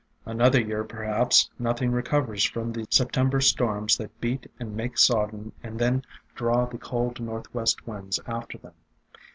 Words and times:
Another 0.25 0.59
year 0.59 0.83
perhaps 0.83 1.47
nothing 1.59 1.91
re 1.91 2.01
covers 2.01 2.43
from 2.43 2.71
the 2.73 2.87
September 2.89 3.39
storms 3.39 3.97
that 3.97 4.19
beat 4.19 4.49
and 4.59 4.75
make 4.75 4.97
sodden 4.97 5.51
and 5.61 5.77
then 5.77 6.03
draw 6.33 6.65
the 6.65 6.79
cold 6.79 7.19
northwest 7.19 7.85
winds 7.87 8.19
after 8.27 8.57
them. 8.57 8.73